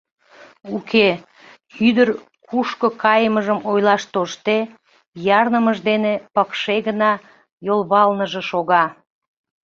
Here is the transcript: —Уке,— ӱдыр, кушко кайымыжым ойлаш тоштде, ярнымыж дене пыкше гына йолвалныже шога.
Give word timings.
—Уке,— 0.75 1.07
ӱдыр, 1.87 2.09
кушко 2.47 2.87
кайымыжым 3.03 3.59
ойлаш 3.71 4.03
тоштде, 4.13 4.57
ярнымыж 5.39 5.77
дене 5.89 6.13
пыкше 6.33 6.75
гына 6.87 7.11
йолвалныже 7.65 8.41
шога. 8.49 8.85